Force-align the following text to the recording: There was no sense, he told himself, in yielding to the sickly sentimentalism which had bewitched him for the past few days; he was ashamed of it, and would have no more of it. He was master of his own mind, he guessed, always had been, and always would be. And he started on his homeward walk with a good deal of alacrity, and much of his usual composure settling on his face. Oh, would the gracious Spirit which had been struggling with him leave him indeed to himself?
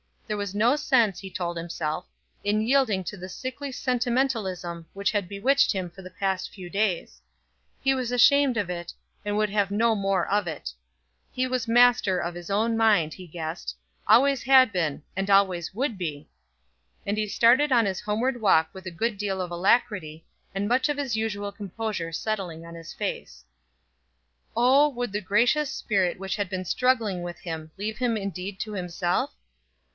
There 0.27 0.37
was 0.37 0.55
no 0.55 0.77
sense, 0.77 1.19
he 1.19 1.29
told 1.29 1.57
himself, 1.57 2.07
in 2.43 2.61
yielding 2.61 3.03
to 3.03 3.17
the 3.17 3.29
sickly 3.29 3.71
sentimentalism 3.71 4.87
which 4.93 5.11
had 5.11 5.27
bewitched 5.27 5.73
him 5.73 5.89
for 5.91 6.01
the 6.01 6.09
past 6.09 6.51
few 6.51 6.69
days; 6.69 7.21
he 7.83 7.93
was 7.93 8.11
ashamed 8.11 8.55
of 8.57 8.69
it, 8.69 8.93
and 9.25 9.37
would 9.37 9.49
have 9.49 9.69
no 9.69 9.93
more 9.93 10.25
of 10.27 10.47
it. 10.47 10.71
He 11.31 11.45
was 11.45 11.67
master 11.67 12.17
of 12.17 12.33
his 12.33 12.49
own 12.49 12.77
mind, 12.77 13.13
he 13.13 13.27
guessed, 13.27 13.75
always 14.07 14.41
had 14.41 14.71
been, 14.71 15.03
and 15.17 15.29
always 15.29 15.73
would 15.75 15.97
be. 15.99 16.29
And 17.05 17.17
he 17.17 17.27
started 17.27 17.71
on 17.73 17.85
his 17.85 17.99
homeward 17.99 18.41
walk 18.41 18.69
with 18.73 18.85
a 18.87 18.91
good 18.97 19.17
deal 19.17 19.39
of 19.41 19.51
alacrity, 19.51 20.25
and 20.55 20.67
much 20.67 20.87
of 20.89 20.97
his 20.97 21.17
usual 21.17 21.51
composure 21.51 22.13
settling 22.13 22.65
on 22.65 22.73
his 22.73 22.93
face. 22.93 23.43
Oh, 24.55 24.87
would 24.87 25.11
the 25.11 25.21
gracious 25.21 25.69
Spirit 25.69 26.17
which 26.17 26.37
had 26.37 26.49
been 26.49 26.65
struggling 26.65 27.21
with 27.21 27.39
him 27.39 27.69
leave 27.77 27.97
him 27.97 28.15
indeed 28.17 28.59
to 28.61 28.71
himself? 28.71 29.35